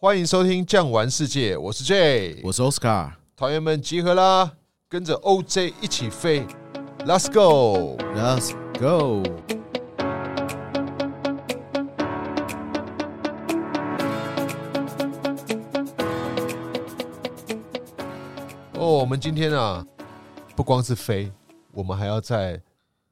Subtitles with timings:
[0.00, 4.52] 欢迎收听《酱玩世界》，我是 J，我是 Oscar，团员们集合啦，
[4.88, 6.46] 跟着 OJ 一起飞
[7.00, 9.24] ，Let's go，Let's go。
[18.74, 19.84] 哦，我们今天啊，
[20.54, 21.32] 不光是飞，
[21.72, 22.62] 我们还要在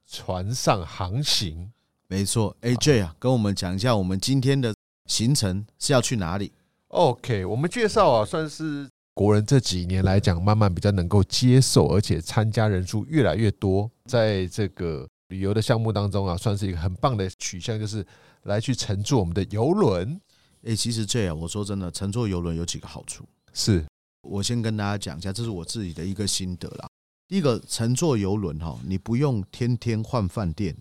[0.08, 1.72] 船上航行。
[2.06, 4.72] 没错，AJ 啊，跟我们讲一下，我们今天的
[5.06, 6.52] 行程是要去哪里
[6.96, 13.90] ？OK，我们介绍啊，算是国人这几年来讲，慢慢比较能够接受，而且参加人数越来越多。
[14.06, 18.04] 在这个旅游的项目当中啊，算是一个很棒的取向，就是
[18.44, 20.18] 来去乘坐我们的游轮。
[20.64, 23.24] 哎，其实这样，我说真的，乘坐游轮有几个好处。
[23.52, 23.84] 是
[24.22, 26.88] 我先跟大家讲一下，这是我自己的一个心得啦。
[27.28, 30.74] 第一个，乘坐游轮哈，你不用天天换饭店。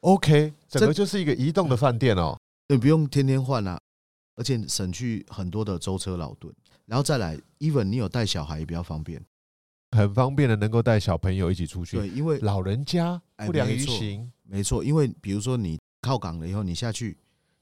[0.00, 3.80] OK，整个就是一个移动的饭店哦，你不用天天换啊。
[4.36, 6.54] 而且省去很多的舟车劳顿，
[6.84, 9.20] 然后再来，even 你有带小孩也比较方便，
[9.92, 11.96] 很方便的能够带小朋友一起出去。
[11.96, 14.84] 对，因为老人家不良于行，没错。
[14.84, 17.16] 因为比如说你靠港了以后，你下去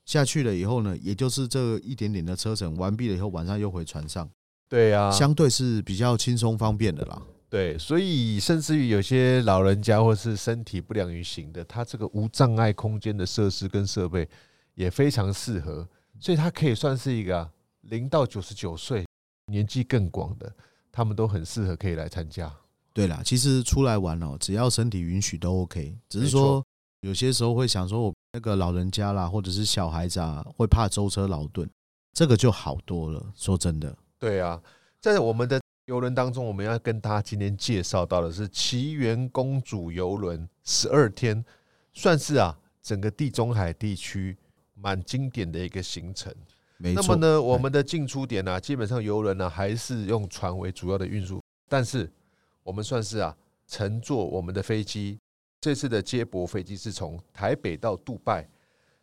[0.04, 4.28] 下去了以后呢，也就是这一点点的车程完毕了以后，晚上又回船上。
[4.68, 7.22] 对呀，相对是比较轻松方便的啦。
[7.48, 14.28] 对，所以甚至于有些老人家或是身体不良于行的，他这个无障碍空间的设施跟设备
[14.74, 15.88] 也非常适合。
[16.24, 17.46] 所以他可以算是一个
[17.82, 19.04] 零到九十九岁
[19.52, 20.50] 年纪更广的，
[20.90, 22.50] 他们都很适合可以来参加。
[22.94, 25.94] 对啦，其实出来玩哦，只要身体允许都 OK。
[26.08, 26.64] 只是说
[27.02, 31.68] 有些时候会想说，我那个老人家啦，或者是小孩子啊，会怕舟车劳顿，
[32.14, 33.30] 这个就好多了。
[33.36, 34.58] 说真的，对啊，
[35.02, 41.44] 在我们的游轮当中，我们要跟大家今天介绍到的是奇缘公主游轮，十二天，
[41.92, 44.38] 算是啊整个地中海地区。
[44.74, 46.34] 蛮经典的一个行程。
[46.78, 52.10] 那么呢，我们的进出点呢、啊，基本上游轮呢还是用船为主要的运输，但是
[52.62, 53.34] 我们算是啊
[53.66, 55.18] 乘坐我们的飞机。
[55.60, 58.46] 这次的接驳飞机是从台北到杜拜，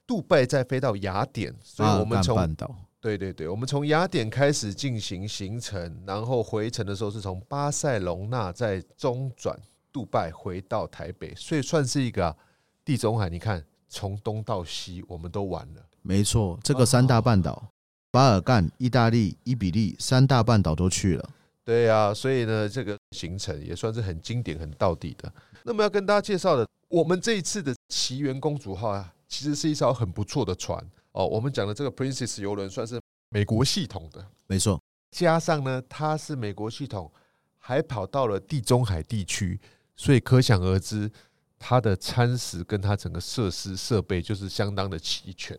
[0.06, 2.56] 杜拜再飞到雅典，所以我们从
[3.00, 9.58] 对对对，我们从雅典开始进行行程，然后回程的时候是从巴塞隆纳再中转
[9.92, 12.38] 杜拜回到台北，所以算是一个、啊、
[12.86, 13.30] 地中海。
[13.30, 13.66] 你看。
[13.92, 15.86] 从东到西，我们都玩了。
[16.02, 17.68] 没错，这个三大半岛，
[18.10, 21.30] 巴尔干、意大利、伊比利三大半岛都去了。
[21.66, 25.32] 对啊，所以呢，这个行程也算是很经典、很到底的。
[25.64, 31.28] 那么要跟大家介绍的，我们这一次的奇缘公主号啊，其实是一艘很不错的船哦。
[31.28, 34.82] 我们讲的这个 Princess 游轮算是美国系统的，没错。
[35.12, 37.12] 加上呢，它是美国系统，
[37.58, 39.60] 还跑到了地中海地区，
[39.98, 41.12] 所以可想而知。
[41.64, 45.58] 它的餐食跟它整个设施设备就是相当的齐全。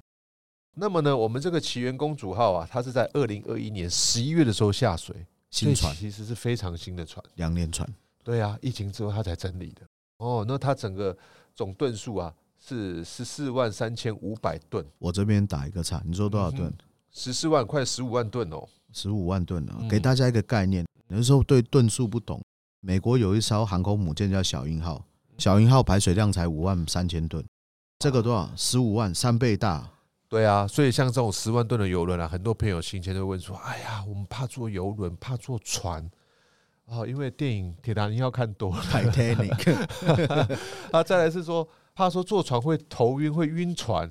[0.75, 5.15] 那么呢，我们这个奇缘公主号啊，它是在二零二一年十一月的时候下水，
[5.51, 7.89] 新船其实是非常新的船，两年船。
[8.25, 9.83] 对啊，疫情之后它才整理的。
[10.17, 11.17] 哦，那它整个
[11.55, 14.85] 总吨数啊是十四万三千五百吨。
[14.99, 16.73] 我这边打一个叉，你说多少吨？
[17.13, 19.87] 十四万，快十五万吨哦，十五万吨了。
[19.89, 22.43] 给大家一个概念，有的时候对吨数不懂。
[22.81, 25.05] 美国有一艘航空母舰叫小鹰号。
[25.43, 27.45] 小鹰号排水量才五万三千吨，
[27.99, 28.49] 这个多少？
[28.57, 29.91] 十五万，三倍大。
[30.29, 36.09] 对啊，所以像这种十万吨的游轮啊，很多朋友心前都会问说：“哎呀，我们怕坐游轮，怕坐船
[36.87, 39.75] 啊，因为电影《铁达尼号》看多了。” Titanic。
[40.93, 44.09] 啊，再来是说怕说坐船会头晕，会晕船。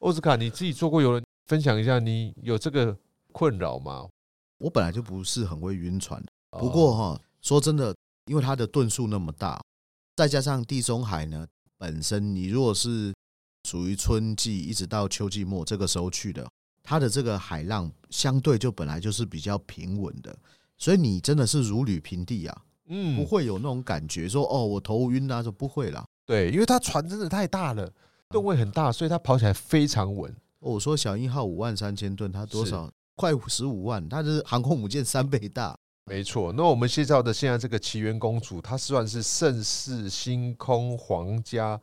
[0.00, 2.98] 奥斯卡，你自己坐过游轮，分享一下，你有这个
[3.30, 4.08] 困扰吗？
[4.58, 6.20] 我本来就不是很会晕船，
[6.58, 7.94] 不过哈，说真的，
[8.26, 9.62] 因为它的吨数那么大。
[10.16, 13.12] 再加上地中海呢，本身你如果是
[13.68, 16.46] 属于春季一直到秋季末这个时候去的，
[16.82, 20.36] 它的这个海浪相对就本来就是比较平稳的，
[20.78, 26.04] 所以你真的是如履平地啊，嗯，不会有那种感觉说哦我头晕啊，就不会啦。
[26.26, 27.90] 对，因为它船真的太大了，
[28.28, 30.30] 吨位很大，所以它跑起来非常稳。
[30.60, 32.90] 哦，我说小鹰号五万三千吨，它多少？
[33.16, 35.78] 快十五万，它是航空母舰三倍大。
[36.06, 41.80] 没错，那我们介绍的现在这个奇缘公主，它算是盛世星空皇家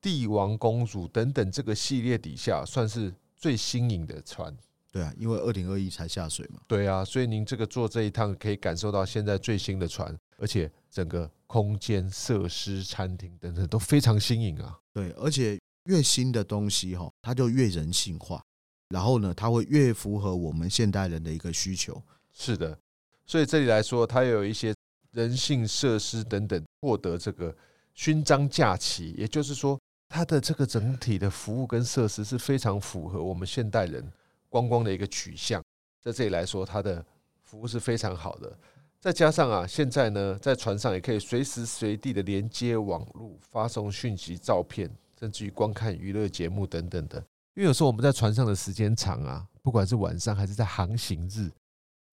[0.00, 4.56] 帝王公主等等这个系列底下算是最新颖的船。
[4.90, 6.60] 对啊，因为二零二一才下水嘛。
[6.66, 14.78] 对啊，所以您这个坐这一趟可以感受到现在最新的船，而且整个空间设施、餐厅等等都非常新颖啊。
[14.94, 18.42] 对，而且越新的东西哈，它就越人性化，
[18.88, 22.02] 然后呢，它会越符合我们现代人的一个需求。
[22.32, 22.78] 是的。
[23.26, 24.74] 所以这里来说，它有一些
[25.12, 27.54] 人性设施等等，获得这个
[27.94, 29.78] 勋章假期，也就是说，
[30.08, 34.06] 它的这个整体的服务跟设施是非常符合我们现代人
[34.48, 35.62] 观光的一个取向。
[36.00, 37.04] 在这里来说，它的
[37.42, 38.56] 服务是非常好的。
[38.98, 47.18] 再加上啊，现在呢，在船上也可以随时随地的连接网络、发送讯息、照片，甚至于观看娱乐节目等等的。
[47.54, 51.50] 因为有时候我们在船上的时间长啊，不管是晚上还是在航行日，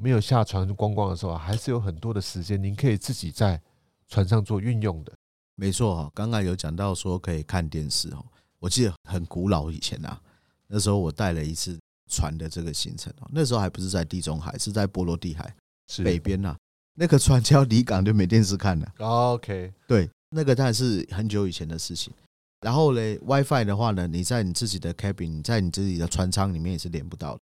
[0.01, 3.61] 没有下船观光的时候，还是有很多的时间，您可以自己在
[4.07, 5.13] 船上做运用的。
[5.55, 8.25] 没错哈，刚刚有讲到说可以看电视哦。
[8.59, 10.19] 我记得很古老以前啊，
[10.67, 11.77] 那时候我带了一次
[12.09, 15.53] 船的这个行程哦，那时候还不是在地中海，是在波罗的海
[15.87, 16.55] 是北边呐。
[16.95, 18.93] 那个船只要离港就没电视看了。
[18.99, 22.13] OK，对，那个当然是很久以前的事情。
[22.61, 27.41] 然后呢，WiFi 的话呢，你在你自己的 cabin，你在你自己的船舱里面也是连不到的。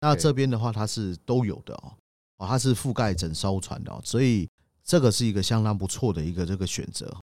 [0.00, 1.92] 那这边的话，它是都有的哦，
[2.38, 4.48] 哦，它是覆盖整艘船的，所以
[4.84, 7.14] 这个是一个相当不错的一个这个选择。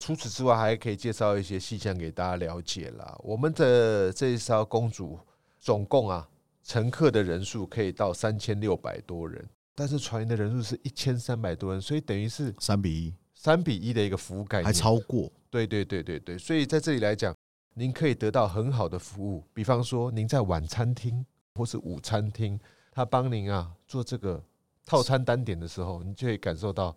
[0.00, 3.16] 除此之外，还可以介绍一些细项给大家了解啦。
[3.22, 5.16] 我们的这一艘公主
[5.60, 6.28] 总共啊，
[6.64, 9.48] 乘客的人数可以到三千六百多人。
[9.74, 15.30] 但是船员的人数是一千三百多人，所以等于是三比一，三比一的一个服务概念，还超过。
[15.48, 17.32] 对对对对对，所以在这里来讲，
[17.74, 19.46] 您可以得到很好的服务。
[19.54, 22.58] 比方说，您在晚餐厅或是午餐厅，
[22.90, 24.42] 他帮您啊做这个
[24.84, 26.96] 套餐单点的时候，你就可以感受到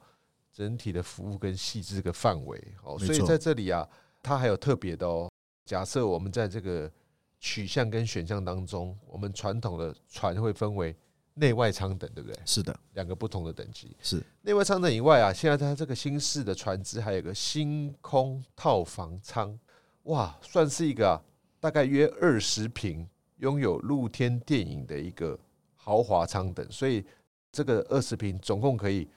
[0.52, 2.62] 整体的服务跟细致的范围。
[2.84, 3.88] 哦，所以在这里啊，
[4.22, 5.30] 它还有特别的哦。
[5.66, 6.92] 假设我们在这个
[7.40, 10.96] 取向跟选项当中，我们传统的船会分为。
[11.38, 12.40] 内外舱等，对不对？
[12.46, 13.94] 是的，两个不同的等级。
[14.02, 19.60] 是内外舱等以外啊，现在它这个新式的船只还有个星空套房舱，
[20.04, 21.20] 哇，算是一个啊，
[21.60, 23.06] 大概约二十坪，
[23.38, 25.38] 拥有露天电影的一个
[25.76, 26.66] 豪华舱等。
[26.72, 27.06] 所以
[27.52, 29.08] 这个二十平总共可以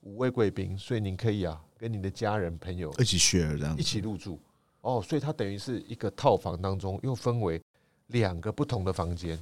[0.00, 4.38] 五位贵宾，所以您可以啊，跟您的家人朋友一起 share 这样，一起入住。
[4.80, 7.60] 哦，所以它等于是一个套房当中又分为
[8.08, 9.38] 两个不同的房间。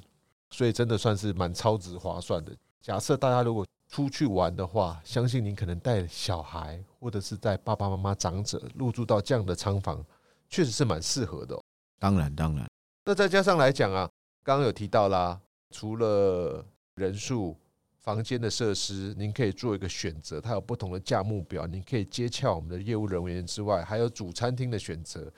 [0.51, 2.57] 所以真的算是蛮超值划算的。
[2.81, 10.05] 假设大家如果出去玩的话，相信您可能带小孩，或者是带爸爸妈妈、长者入住到这样的舱房，
[10.49, 11.61] 确实是蛮适合的。
[11.99, 12.65] 当然，当然。
[13.05, 14.09] 那再加上来讲啊，
[14.47, 15.41] 刚刚有提到啦，
[15.73, 16.65] 除了
[16.95, 17.57] 人数、
[17.99, 25.29] 房间的设施，您可以做一个选择，它有不同的价目表，您可以接洽我们的业务人员之外，还有主餐厅的选择。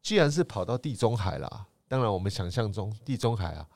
[0.00, 3.66] 既然是跑到地中海啦，当然我们想象中地中海啊。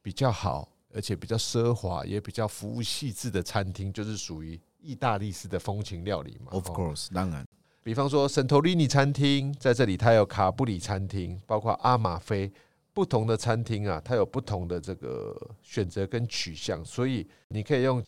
[0.00, 6.52] 比较好，而且比较奢华，也比较服务细致的餐厅，就是属于意大利式的风情料理嘛。
[6.52, 7.44] Of course，当然。
[7.82, 12.52] 比方说圣托里尼餐厅，在这里它有卡布里餐厅，包括阿马菲
[12.96, 18.02] 不同的餐厅啊，它有不同的这个选择跟取向，所以你可以用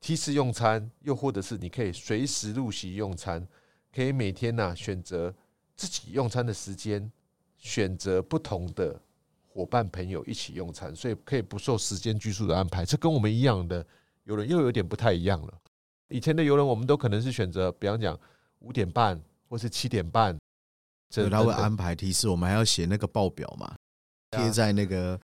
[0.00, 3.46] 梯式用餐，又或者是你可以随时入席用餐，
[3.94, 5.32] 可以每天呢、啊、选择
[5.76, 7.08] 自己用餐的时间，
[7.56, 9.00] 选择不同的。
[9.54, 12.86] 伙伴朋友一起用餐，所以可以不受时间拘束的安排。
[12.86, 13.86] 这跟我们一样的
[14.24, 15.52] 游轮又有点不太一样了。
[16.08, 18.18] 以前的游轮，我们都可能是选择，比方讲
[18.60, 20.34] 五点半或是七点半，
[21.10, 23.76] 这他会安排提示，我们还要写那个报表嘛，
[24.32, 25.18] 贴在那个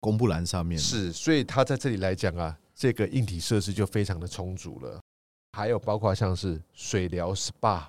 [0.00, 0.78] 公布栏上面。
[0.78, 5.00] 是，所以他在这里来讲啊，这个硬体设施就非常的充足了。
[5.52, 7.84] 还有包括像是水疗 SPA、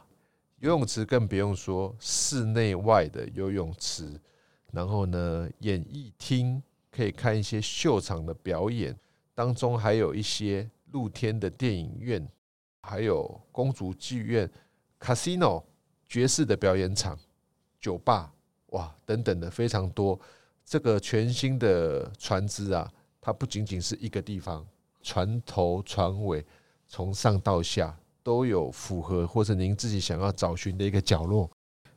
[0.60, 4.20] 游泳池，更不用说室内外的游泳池。
[4.72, 6.62] 然后呢，演艺厅
[6.92, 8.96] 可以看一些秀场的表演，
[9.34, 12.28] 当中还有一些露天的电影院，
[12.82, 14.50] 还有公主剧院、
[15.00, 15.64] casino、
[16.08, 17.18] 爵士的表演场、
[17.80, 18.32] 酒吧，
[18.68, 20.20] 哇，等等的非常多。
[20.66, 22.92] 这个全新的船只啊，
[23.22, 24.66] 它不仅仅是一个地方，
[25.04, 26.44] 船头、船尾，
[26.88, 31.50] 从上到下都有符合或者您自己想要找寻的一个角落。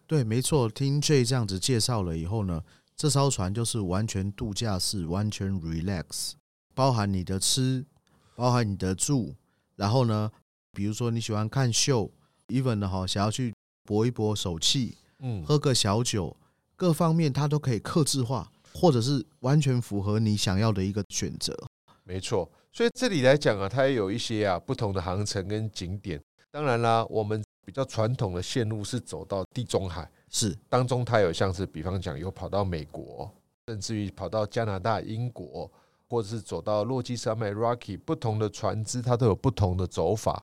[0.06, 0.68] 对，没错。
[0.68, 2.62] 听 Jay 这样子介绍了以后呢，
[2.94, 6.32] 这艘船就是完全度假式，完全 relax，
[6.75, 7.84] 包含你的吃，
[8.34, 9.34] 包含你的住。
[9.76, 10.30] 然后呢，
[10.72, 12.10] 比如说你喜欢看秀
[12.48, 16.37] ，even 呢哈，想要去搏一搏手气，嗯，喝个小酒，
[16.76, 21.52] 各方面它都可以克制化，或者是完全符合你想要的一个选择。
[22.04, 26.20] 没错，所以这里来讲啊，它也有一些啊不同的航程跟景点。
[26.50, 27.42] 当然啦，我们。
[27.68, 33.30] 比较传统的线路是走到地中海，是当中它有像是比方讲有跑到美国，
[33.66, 35.70] 甚至于跑到加拿大、英国，
[36.08, 40.42] 或者是走到落基山脉 Rocky，不同的船只它都有不同的走法。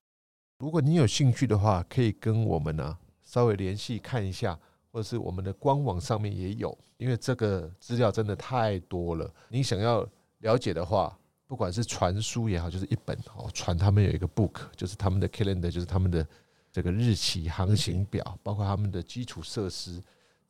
[0.60, 4.56] 如果你有兴趣的话，可以跟我们呢、啊、稍微联系看一下，
[4.92, 9.32] 或者是我们的官网上面也有，因为这个资料真的太多了。
[9.48, 10.06] 你想要
[10.38, 16.26] 了解的话，不管是船书也好，就是一本哦，船他们有一个 book，就是他们的 calendar，就是他们的。
[16.72, 19.98] 这个日期、航行表，包括他们的基础设施，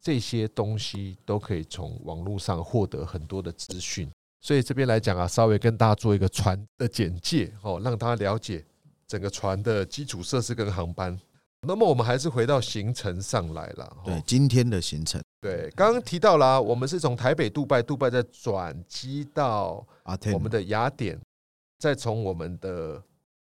[0.01, 4.11] 这些东西都可以从网络上获得很多的资讯。
[4.41, 8.65] 所以这边来讲啊，稍微跟大家做一个船的简介哦，让大家了解
[9.07, 11.17] 整个船的基础设施跟航班。
[11.67, 13.97] 那么我们还是回到行程上来了。
[14.05, 19.87] 对，今天的行程，对，刚刚提到了，我们是从台北杜拜，杜拜再转机到
[20.33, 21.21] 我们的雅典，
[21.79, 23.03] 再从我们的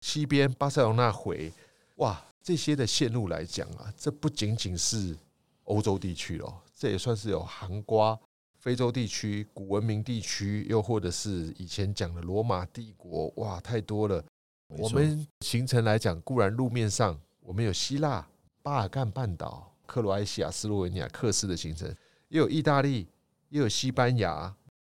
[0.02, 1.52] 西边巴塞罗那回。
[1.96, 5.16] 哇，这些的线路来讲啊，这不仅仅是
[5.64, 8.20] 欧洲地区了，这也算是有韩瓜
[8.60, 13.32] 非洲地区、古文明地区，又或者是以前讲的罗马帝国。
[13.38, 14.24] 哇，太多了。
[14.68, 17.20] 我们行程来讲，固然路面上。
[17.42, 18.26] 我们有希腊、
[18.62, 21.88] 巴尔干半岛、克罗埃西亚、斯洛文尼亚、克斯的行程，
[22.30, 23.08] 也有意大利，
[23.50, 24.54] 也有西班牙，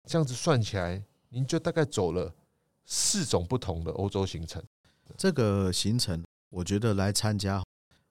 [0.05, 2.31] 这样子算起来，您就大概走了
[2.85, 4.61] 四种不同的欧洲行程。
[5.17, 7.63] 这个行程，我觉得来参加，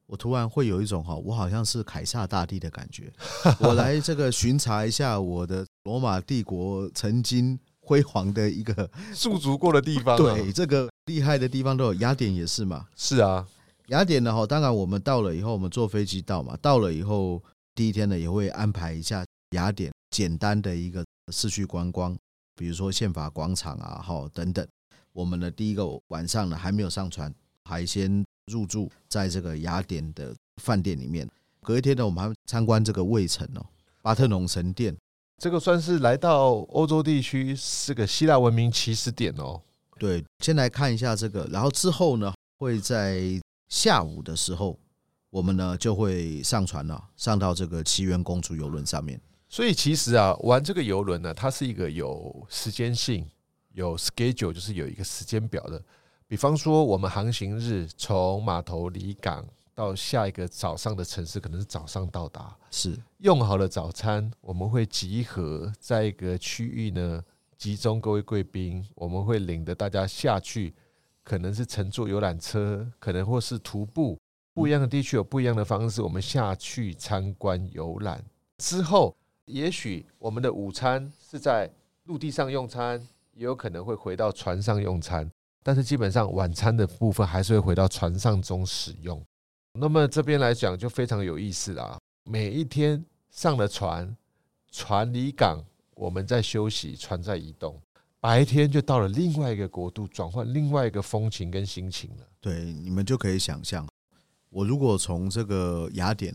[0.06, 3.12] 我突然会有一种哈，我好像是凯撒大帝的感觉。
[3.60, 10.16] 我来这个巡查一下我的罗马帝国曾经辉煌的一个 驻足过的地方。
[10.16, 12.88] 对，这个厉害的地方都有，雅典也是嘛。
[12.96, 13.46] 是啊。
[13.88, 14.32] 雅典呢？
[14.32, 16.56] 哈，当然我们到了以后，我们坐飞机到嘛。
[16.62, 17.42] 到了以后，
[17.74, 22.16] 第一天呢也会安排一下雅典简单的一个市区观光，
[22.54, 24.66] 比如说宪法广场啊，哈等等。
[25.12, 27.34] 我们的第一个晚上呢还没有上船，
[27.64, 31.28] 还先入住在这个雅典的饭店里面。
[31.60, 33.66] 隔一天呢，我们还参观这个卫城哦，
[34.00, 34.96] 巴特农神殿。
[35.38, 39.60] 这个算是来到欧洲地区是个希腊文明起始点哦。
[39.98, 43.41] 对，先来看一下这个，然后之后呢会在。
[43.72, 44.78] 下午的时候，
[45.30, 49.18] 我们呢就会上船了，上到这个奇缘公主游轮上面。
[49.48, 53.26] 所以其实啊，玩这个游轮呢，它是一个有时间性、
[53.72, 55.82] 有 schedule，就是有一个时间表的。
[56.28, 59.42] 比方说，我们航行日从码头离港
[59.74, 62.54] 到下一个早上的城市，可能是早上到达。
[62.70, 67.24] 是用好了早餐，我们会集合在一个区域呢，
[67.56, 70.74] 集中各位贵宾，我们会领着大家下去。
[71.24, 74.18] 可能是乘坐游览车，可能或是徒步，
[74.54, 76.02] 不一样的地区有不一样的方式。
[76.02, 78.24] 我们下去参观游览
[78.58, 81.70] 之后，也许我们的午餐是在
[82.04, 83.00] 陆地上用餐，
[83.34, 85.30] 也有可能会回到船上用餐。
[85.64, 89.22] 但是基本上晚餐的部分还是会回到船上中使用。
[89.78, 91.96] 那么这边来讲就非常有意思啦。
[92.24, 94.16] 每一天上了船，
[94.72, 95.64] 船离港，
[95.94, 97.80] 我们在休息，船在移动。
[98.22, 102.24] 白天就到了另外一个国度，转换另外一个风情跟心情了。
[102.40, 103.84] 对，你们就可以想象，
[104.48, 106.32] 我如果从这个雅典，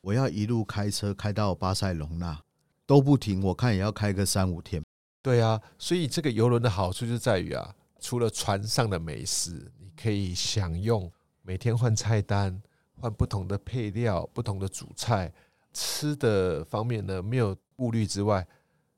[0.00, 2.42] 我要一路开车开到巴塞隆纳
[2.86, 4.82] 都不停，我看也要开个三五天。
[5.20, 12.58] 对啊，所以这个游轮的好处就在于啊，除了船上的美食，你可以享用每天换菜单，
[12.98, 15.30] 换不同的配料、不同的主菜，
[15.74, 18.46] 吃的方面呢没有顾虑之外。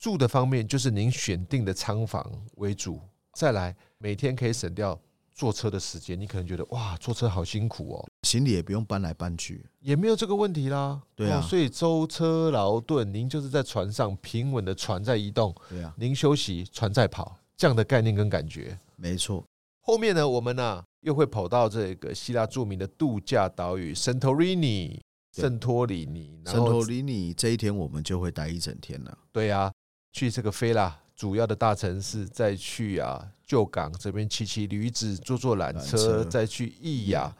[0.01, 2.99] 住的方面就是您选定的仓房为主，
[3.33, 4.99] 再来每天可以省掉
[5.31, 6.19] 坐车的时间。
[6.19, 10.99] 你可能觉得哇，坐车好辛苦哦，行李也不用搬来搬去，也没有这个问题啦。
[11.15, 15.55] 对啊，所以舟车劳顿，您就是在船上平稳的船在移动。
[15.69, 18.75] 对啊，您休息，船在跑，这样的概念跟感觉。
[18.95, 19.45] 没错。
[19.81, 24.99] 后面呢，我们呢又会跑到这个希腊著名的度假岛屿圣托里尼、
[25.31, 26.41] 圣托里尼。
[26.47, 29.15] 圣托里尼这一天我们就会待一整天了。
[29.31, 29.71] 对啊。
[30.11, 37.35] 去这个菲拉主要的大城市，再去啊旧港这边骑骑驴子，坐坐缆车，再去伊雅。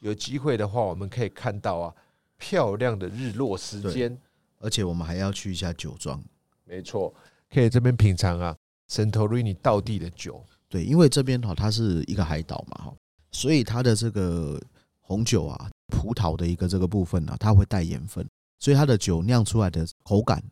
[0.00, 1.94] 有机会的话，我们可以看到啊
[2.36, 4.16] 漂亮的日落时间。
[4.60, 6.22] 而且我们还要去一下酒庄，
[6.64, 7.12] 没错，
[7.50, 8.56] 可以这边品尝啊
[8.88, 10.42] 圣托里尼道地的酒。
[10.68, 12.94] 对，因为这边哈它是一个海岛嘛哈，
[13.30, 14.60] 所以它的这个
[15.00, 18.26] 红酒啊葡萄的一个这个部分呢，它会带盐分，
[18.58, 20.42] 所以它的酒酿出来的口感。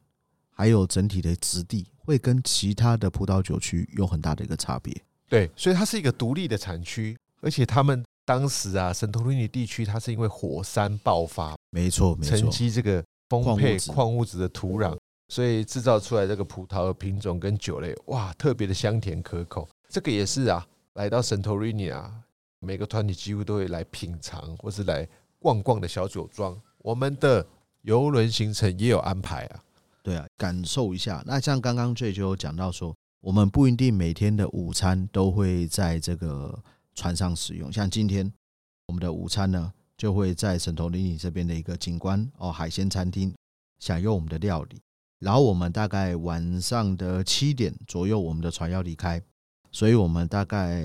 [0.52, 4.94] 还有整体的质地会跟其他的葡萄酒区有很大的一个差别。
[5.28, 14.96] 对，所以它是一个独立的产区，而且他们当时啊，圣托里尼地区它是因为火山爆发，没错，没错，沉积这个丰沛矿物质的土壤，
[15.28, 19.66] 所以制造出来这个葡萄的品种跟酒类，哇，特别的香甜可口。
[19.88, 22.12] 这个也是啊，来到圣托里尼啊，
[22.60, 26.60] 每个团体几乎都会来品尝或是来逛逛的小酒庄。
[26.78, 27.46] 我们的
[27.82, 29.62] 游轮行程也有安排啊。
[30.02, 31.22] 对啊，感受一下。
[31.26, 36.62] 那像刚刚最就有讲到说，我们不一定每天的午餐都会在这个
[36.94, 37.72] 船上使用。
[37.72, 38.30] 像今天
[38.88, 43.32] 我们的午餐呢，就会在神头林里这边的一个景观哦海鲜餐厅
[43.78, 44.80] 享用我们的料理。
[45.20, 49.22] 然后我们大概晚上的七点左右，我们的船要离开，
[49.70, 50.84] 所以我们大概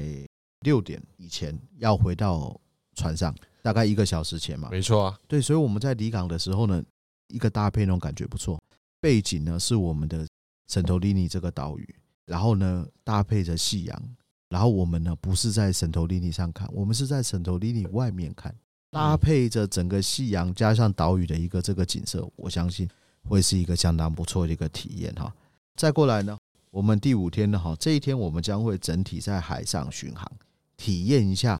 [0.62, 2.56] 六点以前要回到
[2.94, 3.34] 船上，
[3.64, 4.70] 大概一个小时前嘛。
[4.70, 6.84] 没错啊，对，所以我们在离港的时候呢，
[7.30, 8.62] 一个搭配那种感觉不错。
[9.00, 10.28] 背景呢是我们的
[10.68, 14.02] 圣托里尼这个岛屿，然后呢搭配着夕阳，
[14.50, 18.54] 然后我们呢不是在圣托里尼上看，我们是在圣托里尼外面看，
[18.92, 22.88] 搭配着整个夕阳加上岛屿的一个这个景色，我相信
[23.28, 25.34] 会是一个相当不错的一个体验哈。
[25.76, 26.38] 再过来呢，
[26.72, 30.30] 我们第五天呢哈，这一天我们将会整体在海上巡航，
[30.76, 31.60] 体验一下。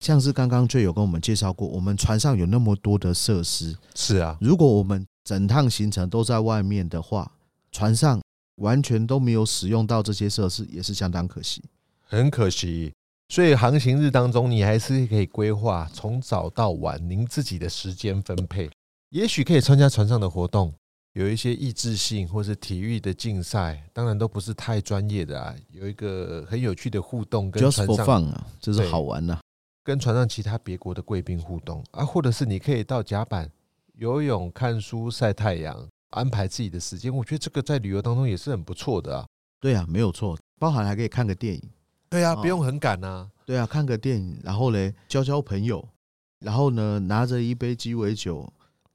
[0.00, 4.38] 像是刚刚就有跟我们介绍过，我们船上有那么多的设施，是啊。
[4.40, 7.30] 如果我们整趟行程都在外面的话，
[7.70, 8.18] 船上
[8.62, 11.62] 完全都没有使用到这些设施，也是相当可惜，
[12.06, 12.94] 很可惜。
[13.28, 18.70] 所以航行日当中，你还是可以规划从早到晚您自己的时间分配，
[19.10, 20.72] 也许可以参加船上的活动，
[21.12, 29.40] 有一些益智性或是体育的竞赛，当然都不是太专业的啊，有一个很有趣的互动，跟船上放啊，就是好玩呐、啊。
[29.84, 33.50] 跟船上其他别国的贵宾互动啊，或者是你可以到甲板
[33.98, 37.12] 游泳、看书、晒太阳，安排自己的时间。
[37.12, 39.26] 我觉得这个在旅游当中也是很不错的啊。
[39.58, 41.62] 对啊，没有错，包含还可以看个电影。
[42.08, 43.28] 对啊，不用很赶啊。
[43.44, 45.84] 对啊，看个电影，然后嘞，交交朋友，
[46.38, 48.48] 然后呢，拿着一杯鸡尾酒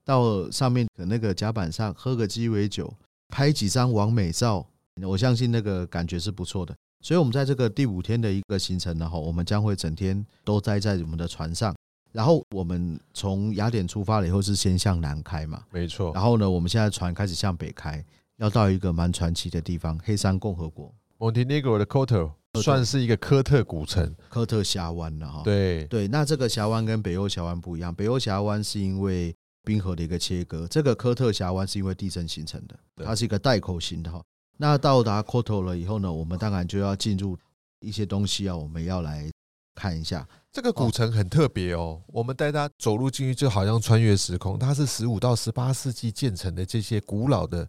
[0.05, 2.93] 到上面的那个甲板上喝个鸡尾酒，
[3.27, 4.65] 拍几张完美照，
[5.05, 6.73] 我相信那个感觉是不错的。
[7.01, 11.75] 所以，我们在这个第五天的一个行程呢，哈，我们将会整天都待在我们的船上。
[12.13, 15.65] 然后，我们从雅典出发了以后，是先向南开嘛？
[15.71, 16.13] 没错。
[16.13, 18.05] 然后呢，我们现在船开始向北开，
[18.37, 25.41] 要到一个蛮传奇的地方——黑山共和国 （Montenegro 的 Kotor），算是一个科特古城、科特峡湾了哈。
[25.43, 34.21] 对对，那这个峡湾跟北欧峡湾不一样，北欧峡湾是因为冰河的一个切割，这个科特峡湾是因为地震形成的，它是一个带口型的哈。
[34.57, 37.35] 那到达 Kotor 了以后呢，我们当然就要进入
[37.79, 39.31] 一些东西啊，我们要来
[39.73, 40.27] 看一下。
[40.53, 44.59] 这个古城很特别哦，我们带他走路进去，就好像穿越时空。
[44.59, 47.67] 它是十五到十八世纪建成的这些古老的，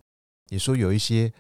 [0.51, 1.33] 你说有一些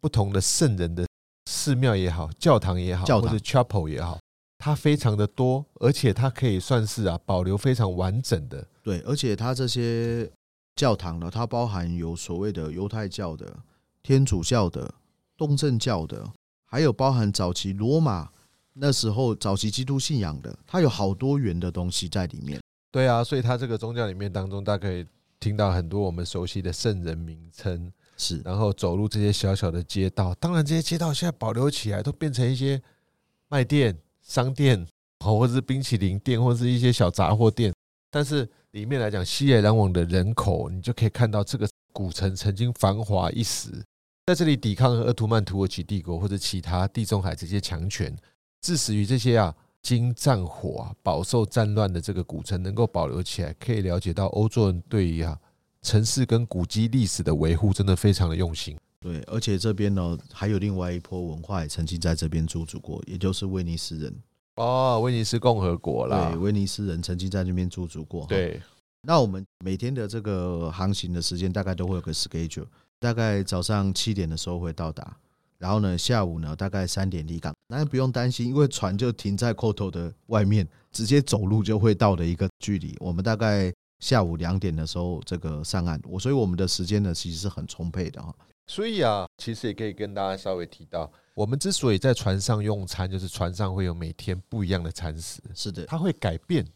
[0.00, 1.04] 不同的圣人的
[1.46, 4.20] 寺庙也好，教堂也好，或者 chapel 也好，
[4.58, 8.64] 它非常的多，而且它可以算是啊保留非常完整的。
[8.80, 10.30] 对，而且它这些
[10.76, 13.52] 教堂呢，它包含有所谓的犹太教的。
[14.04, 14.92] 天主教的、
[15.36, 16.32] 东正教的，
[16.64, 18.30] 还有包含早期罗马
[18.74, 22.60] 那时候早期基督信仰的，它有好多元的东西在里面。
[22.90, 25.06] 对啊，所以它这个宗教里面当中，大家可以
[25.40, 27.92] 听到很多我们熟悉的圣人名称。
[28.18, 32.80] 是，然后走入这些小小的街道，当然这些街道现在保留起来，都变成一些
[33.48, 34.86] 卖店、商店，
[35.24, 37.72] 或者是冰淇淋店，或者是一些小杂货店。
[38.10, 43.70] 但是里面来讲，西来攘往的人口，你就可以看到这个古城曾经繁华一时。
[44.26, 48.16] 在这里抵抗鄂图曼土耳其帝国或者其他地中海这些强权，
[48.62, 55.38] 致使于这些啊经战火啊饱受战乱的这个古城能够保留起来，可以了解到欧洲人对于啊
[55.82, 58.78] 城市跟古迹历史的维护真的非常的用心。
[59.00, 64.14] 对，而且这边呢还有另外一波文化也曾经在这边驻足过，也就是威尼斯人
[64.54, 66.30] 哦，威尼斯共和国啦。
[66.30, 68.24] 对，威尼斯人曾经在那边驻足过。
[68.26, 68.62] 对，
[69.00, 72.66] 那我们每天的这个航行的时间大概都会有个 schedule。
[73.00, 75.16] 大概早上七点的时候会到达，
[75.62, 77.54] 然后呢，下午呢大概三点离港。
[77.68, 82.96] 那不用担心，因为船就停在 Kotor 的外面，直接走路就会到的一个距离。
[82.98, 88.34] 我们大概下午两点的时候这个上岸，我所以我们的时间呢其实是很充沛的哈。
[88.66, 95.40] 所以啊，其实也可以跟大家稍微提到，我们之所以在船上用餐，就是船上会有每天不一样的餐食。
[95.54, 96.66] 是的，它会改变。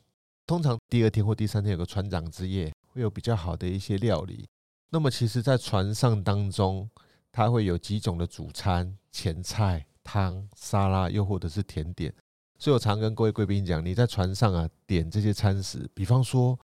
[0.47, 4.47] 通常第二天或第三天有个船长之夜，会有比较好的一些料理。
[4.91, 6.89] 那么，其实，在船上当中，
[7.37, 12.11] 它会有几种的主餐、前菜、汤、沙拉，又或者是甜点。
[12.59, 16.59] 所以我常跟各位贵宾讲，你在船上啊，点这些餐食，比方说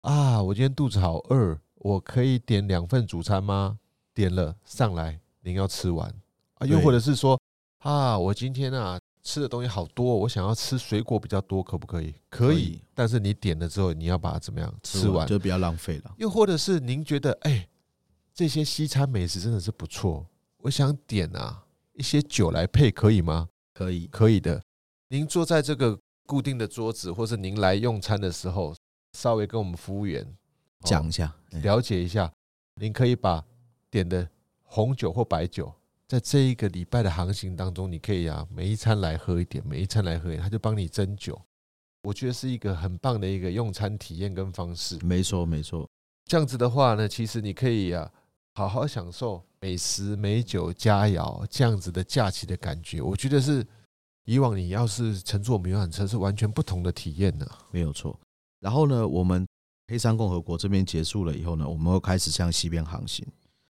[0.00, 3.78] 啊，我今天肚子好饿，我可以点两份主餐吗？
[4.12, 6.12] 点了上来，您要吃完
[6.54, 6.66] 啊。
[6.66, 7.40] 又或者是说
[7.84, 12.12] 啊，我今天啊吃的东西好多，我想要吃水果比较多，可不可以？
[12.28, 12.80] 可以。
[12.96, 15.24] 但是你点了之后，你要把它怎么样吃完？
[15.28, 16.12] 就不要浪费了。
[16.16, 17.68] 又或者是您觉得，哎。
[18.36, 20.26] 这些西餐美食真的是不错，
[20.58, 23.48] 我想点啊一些酒来配，可以吗？
[23.72, 24.62] 可以，可以的。
[25.08, 28.76] 您坐在这个固定的桌子，或是您来用餐的时候，
[29.14, 30.22] 稍微跟我们服务员
[30.82, 32.30] 讲一下，了解一下。
[32.78, 33.42] 您可以把
[33.90, 34.28] 点的
[34.64, 35.72] 红酒或白酒，
[36.06, 41.40] 在这一个礼拜的航行当中，你可以啊每一餐来喝一点，每一餐来喝一点，他就帮你斟酒。
[42.02, 44.98] 我觉得是一个很棒的一个用餐体验跟方式。
[45.02, 45.88] 没错，没错。
[46.26, 48.12] 这样子的话呢，其实你可以啊。
[48.56, 53.62] 好好享受美食、美酒、佳肴这样子的假期的感觉，我觉得是
[54.24, 57.46] 以往你要是乘坐我们游览车是完全不同的体验呢。
[57.70, 58.18] 没有错。
[58.60, 59.46] 然后呢，我们
[59.88, 63.26] 黑山共和国这边结束了以后呢，我们会开始向西边航行，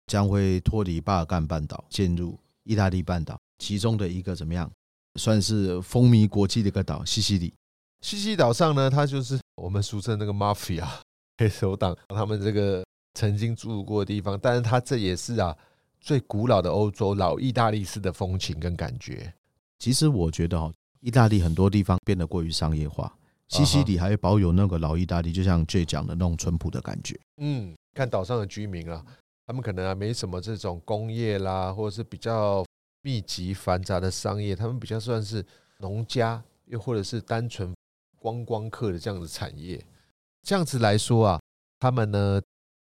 [0.07, 3.39] 将会脱离巴尔干半岛，进入意大利半岛。
[3.59, 4.71] 其中的一个怎么样，
[5.17, 7.53] 算是风靡国际的一个岛——西西里。
[8.01, 10.89] 西西里岛上呢，它就是我们俗称那个 mafia
[11.37, 12.83] 黑手党他们这个
[13.15, 15.57] 曾经住过的地方，但是它这也是啊
[16.01, 19.33] 最古老的欧洲老意大利式的风情跟感觉。
[19.79, 23.17] 其实我觉得哦，意大利很多地方变得过于商业化，
[23.49, 27.19] 西西里还会保有那个老意大利，就像 J 讲的那种淳朴的感觉。
[27.39, 29.05] 嗯，看岛上的居民啊，
[29.47, 32.65] 他们可能啊没什么这种工业啦，或者是比较
[33.03, 35.45] 密集繁杂的商业，他们比较算是
[35.79, 37.75] 农家，又或者是单纯。
[38.23, 39.83] 观光客的这样的产业，
[40.43, 41.41] 这样子来说啊，
[41.79, 42.39] 他们呢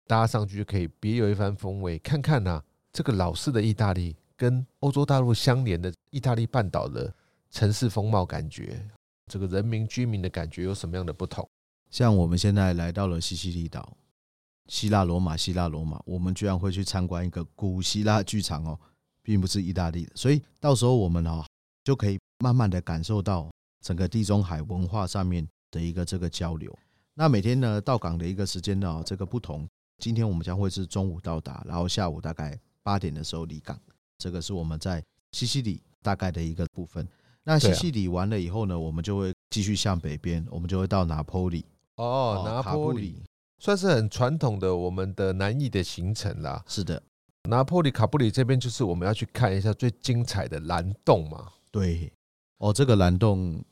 [0.07, 1.99] 搭上去就可以别有一番风味。
[1.99, 7.13] 看看呐、啊，这个老式的意大利跟欧洲大陆相连的意大利半岛的
[7.51, 8.85] 城市风貌感觉，
[9.31, 11.47] 这个人民居民的感觉有什么样的不同？
[11.89, 13.95] 像我们现在来到了西西里岛，
[14.67, 18.79] 希腊罗马，希腊罗马，我们居然会去参观一个古希腊剧场哦，
[19.21, 21.45] 并不是意大利的，所以到时候我们哦
[21.83, 23.49] 就可以慢慢的感受到。
[23.81, 26.75] 整个地中海文化上面的一个这个交流，
[27.13, 29.69] 那每天呢到港的一个时间呢这个不同。
[29.97, 33.79] 今天我们将会是中午到达，然后下午大概八点的时候离港。
[34.17, 37.07] 这个是我们在西西里大概的一个部分。
[37.43, 41.65] 那西西里完了以后呢，我们就会继续向北边，我们就会到拿坡里。
[41.97, 43.23] 哦，拿坡里
[43.59, 46.63] 算是很传统的我们的南义的行程啦。
[46.67, 47.01] 是的，
[47.49, 51.51] 拿坡里卡布里这边就是我们要去看一下最精彩的蓝洞嘛。
[51.71, 52.11] 对，
[52.57, 53.63] 哦，这个蓝洞。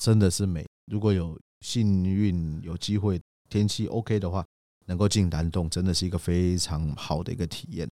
[0.00, 0.64] 真的是美！
[0.86, 3.20] 如果有幸运有机会，
[3.50, 4.42] 天气 OK 的话，
[4.86, 7.88] 能够进南洞，真的是一个非常好的一个体验。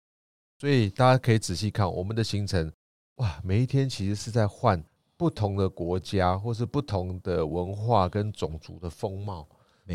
[0.58, 2.70] 所以大家可以仔细看我们的行程，
[3.16, 4.82] 哇，每一天其实是在换
[5.16, 9.48] 不同的国家或是不同的文化跟种族的风貌。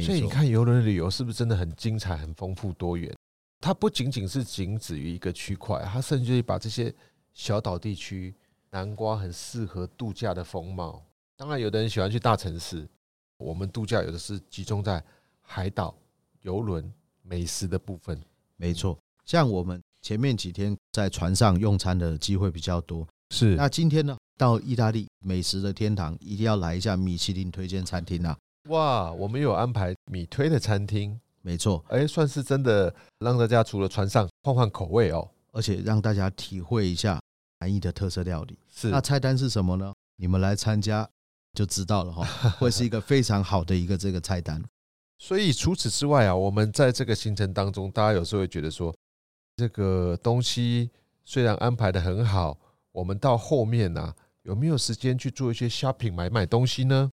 [0.03, 3.15] 所以你看游轮旅游是不是真的很精彩、很丰富多元？
[3.61, 6.93] 它不仅仅是仅止于一个区块，它甚至于把这些
[7.33, 8.35] 小岛地区，
[8.71, 11.01] 南瓜很适合度假的风貌。
[11.37, 12.87] 当然，有的人喜欢去大城市。
[13.37, 15.03] 我们度假有的是集中在
[15.41, 15.95] 海岛、
[16.45, 18.21] 游轮、美食的部分。
[18.55, 23.05] 没错，像我们前面几天在船上用餐的机会比较多。
[23.31, 28.37] 是，那今天呢，到意大利美食的天堂，一定要来一下米其林推荐餐厅啊！
[28.69, 31.19] 哇，我们有安排米推的餐厅。
[31.41, 37.19] 没错，哎，算是真的让大家除了船上换换口味哦，而且让大家体会一下
[37.59, 38.55] 南义的特色料理。
[38.69, 39.91] 是，那菜单是什么呢？
[40.17, 41.09] 你们来参加。
[41.55, 42.25] 就知道了哈，
[42.59, 44.61] 会是一个非常好的一个这个菜单。
[45.17, 48.93] 所以除此之外啊，我们在这个行程当中，大家有时候会觉得说，
[49.55, 50.89] 这个东西
[51.23, 52.57] 虽然安排的很好，
[52.91, 57.09] 我们到后面呢，有没有时间去做一些 shopping 买买东西呢？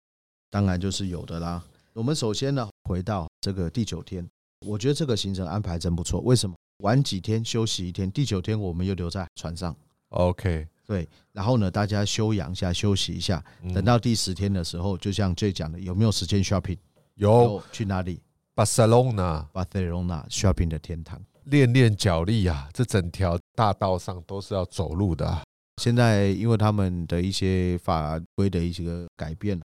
[0.51, 1.63] 当然就是有的啦。
[1.93, 4.27] 我们首先呢，回到这个第九天，
[4.67, 6.21] 我觉得这个行程安排真不错。
[6.21, 6.55] 为什么？
[6.79, 9.75] 玩几天休息一天，第九天我们又留在船上。
[10.11, 10.69] OK。
[10.87, 16.79] 对，然后呢，大家休养一下，休息一下，等到第十天的时候，就像 J 讲的，有没有时间 shopping？
[17.19, 18.21] 有，去哪里？
[18.55, 22.69] 巴塞隆纳，巴塞隆纳 shopping 的天堂，练练脚力啊！
[22.73, 25.43] 这整条大道上都是要走路的啊。
[25.83, 29.61] 现在因为他们的一些法规的一些个改变，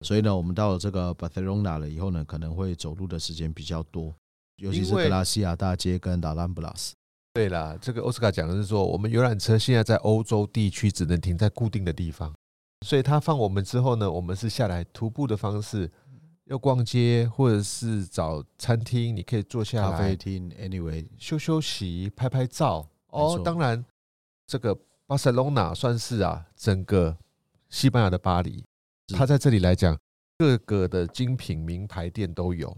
[0.00, 4.14] 所以呢，我们到了这个巴塞隆纳了以后呢，可能会走路的时间比较多，
[4.56, 6.94] 尤其是格拉西亚大街跟达兰布拉斯。
[7.34, 12.32] 对啦，这个奥斯卡讲的是说，我们游览车现在在欧洲地区只能停在固定的地方，
[12.86, 15.90] 所以他放我们之后呢，我们是下来徒步的方式，
[16.44, 22.86] 要逛街或者是找餐厅，你可以坐下来，咖啡厅，anyway，休休息，拍拍照。
[23.08, 23.84] 哦，当然，
[24.46, 24.76] 这个
[25.06, 27.16] 巴塞隆纳算是啊，整个
[27.70, 28.64] 西班牙的巴黎，
[29.16, 29.98] 它在这里来讲，
[30.36, 32.76] 各个的精品名牌店都有。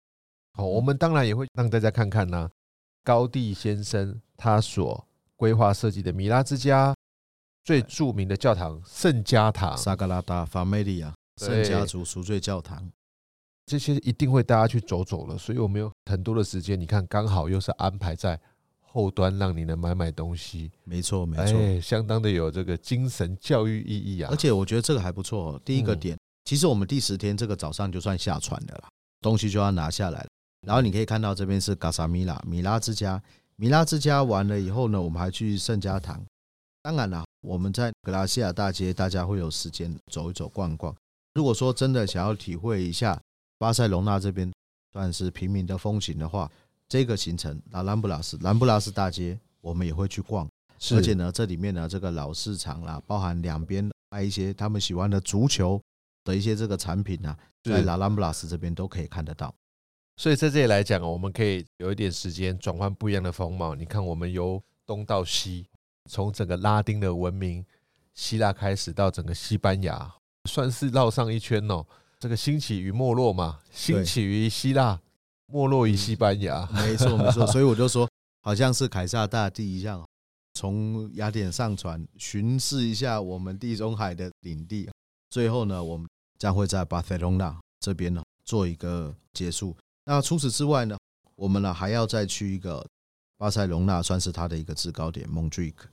[0.53, 2.51] 好，我们当然也会让大家看看呢。
[3.03, 6.93] 高地先生他所规划设计的米拉之家
[7.63, 12.91] 最著名的教堂圣家堂萨格拉达·法梅利亚圣家族赎罪教堂，
[13.67, 16.81] 这些一定会大家去走走了，所以我们有很多的时间。
[16.81, 18.41] 你看，刚好又是安排在
[18.81, 20.71] 后端，让你能买买东西。
[20.85, 24.31] 没错，没错，相当的有这个精神教育意义啊！
[24.31, 25.61] 而且我觉得这个还不错。
[25.65, 28.85] 第一个点，其实我们第十天这个早上就算下船的了，
[29.21, 30.29] 东西就要拿下来了。
[30.65, 33.21] 然后你可以看到这边是卡萨米拉米拉之家，
[33.57, 36.25] 米拉之家完了以后呢，我们还去圣家堂。
[36.83, 40.95] 当然了，我们在格拉西亚大街，大家会有时间走一走、逛逛。
[41.35, 43.21] 如果说真的想要体会一下
[43.59, 44.53] 巴塞隆纳这边
[44.93, 46.51] 算是平民的风情的话，
[46.89, 50.49] 这个行程拉兰布拉斯兰布拉斯大街，我们也会去逛。
[50.93, 55.81] 而且呢，这里面呢，这个老市场啦，包含两边卖一些他们喜欢的足球
[56.23, 59.55] 的一些这个产品啊，在拉兰布拉斯这边都可以看得到。
[60.19, 63.75] 所以在这里来讲，我们可以有一点时间转换不一样的风貌。
[63.75, 65.67] 你看，我们由东到西，
[66.11, 67.65] 从整个拉丁的文明、
[68.15, 70.15] 希腊开始到整个西班牙，
[70.45, 71.87] 算是绕上一圈哦。
[72.19, 74.99] 这个兴起于没落嘛，兴起于希腊，
[75.47, 76.67] 没落于西班牙。
[76.73, 77.47] 没错，没错。
[77.53, 78.09] 所以我就说，
[78.43, 80.07] 好像是凯撒大帝一样，
[80.55, 84.89] 从雅典上船巡视一下我们地中海的领地，
[85.31, 89.77] 最后呢，我们将会在巴塞隆纳这边呢做一个结束。
[90.05, 90.97] 那除此之外呢，
[91.35, 92.85] 我们呢还要再去一个
[93.37, 95.87] 巴塞隆纳，算是它的一个制高点蒙特瑞克。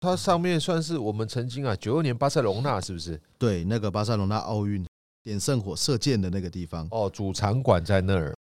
[0.00, 3.20] 它上面算是我们曾经啊九二年巴塞隆纳是不是？
[3.38, 4.84] 对，那个巴塞隆纳奥运
[5.22, 8.34] 点圣火射箭的那个地方哦，主场馆在那儿。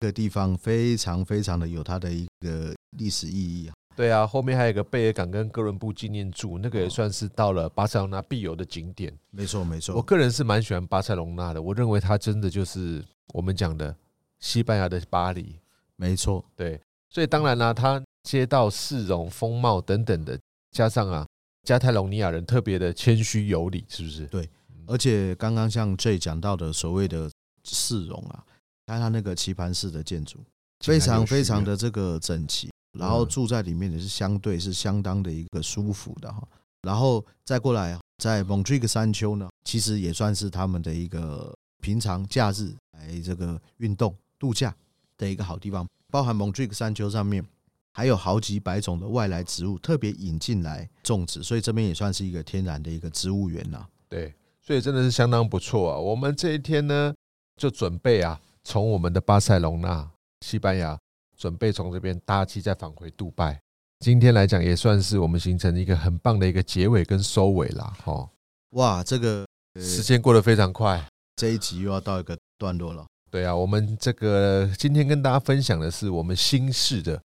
[0.00, 3.74] 这个地方非常非常的有它的一个历史意义啊。
[3.96, 9.12] 对啊，后面还有一个贝尔港跟哥伦布纪念柱，那个也算是到了巴塞隆纳必游的景点。
[9.30, 9.96] 没错，没错。
[9.96, 13.92] 我个人是蛮喜欢巴塞隆纳的，我认为它真的就是我们讲的
[14.38, 15.58] 西班牙的巴黎。
[15.96, 16.80] 没错，对。
[17.10, 20.38] 所以当然啦，它街道市容、风貌等等的，
[20.70, 21.26] 加上啊。
[21.64, 24.24] 加泰隆尼亚人特别的谦虚有礼，是不是？
[24.26, 24.48] 对，
[24.88, 27.30] 而且刚刚像 J 讲到的所谓的
[27.62, 28.42] 市容啊，
[28.86, 30.38] 看它那个棋盘式的建筑，
[30.80, 36.42] 非常非常的这个整齐，然后住在里面也是相对是相当的一个舒服的哈。
[36.82, 44.74] 然后再过来，在蒙特瑞克山丘呢，其实也算是他们的一个平常假日来这个运动度假
[45.16, 47.44] 的一个好地方，包含蒙特瑞克山丘上面。
[47.90, 53.84] 还有好几百种的外来植物特别引进来种植，所以这边也算是一个天然的一个植物园呐。
[54.08, 54.32] 对，
[54.68, 55.98] 所以真的是相当不错啊。
[55.98, 57.14] 我们这一天呢，
[57.56, 60.06] 就准备啊，从我们的巴塞隆纳，
[60.42, 60.98] 西班牙，
[61.38, 63.58] 准备从这边搭机再返回杜拜。
[64.00, 67.96] 今天来讲，也算是我们行程一个很棒的一个结尾跟收尾啦。
[68.04, 68.28] 哈，
[68.72, 71.02] 哇，这个时间过得非常快，
[71.36, 73.06] 这一集又要到一个段落了。
[73.30, 77.18] 对啊，我们这个今天跟大家分享的是我们新式的。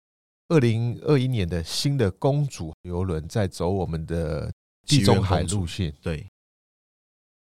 [0.49, 4.49] 二零二一年的新的公主游轮在走我们的
[4.87, 5.93] 地中海路线。
[6.01, 6.25] 对，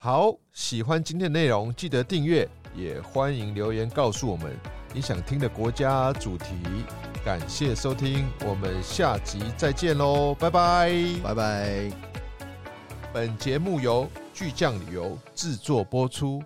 [0.04, 4.52] 好，喜欢今天的内容，记得订阅，也欢迎留言告诉我们
[4.92, 6.56] 你想听的国家主题。
[7.24, 11.92] 感谢收听，我们下集再见喽，拜拜，拜拜。
[13.12, 16.42] 本节目由巨匠旅游制作播出。